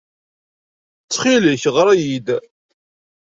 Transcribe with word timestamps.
Ttxil-k, 1.03 1.63
ɣer-iyi-d. 1.75 2.27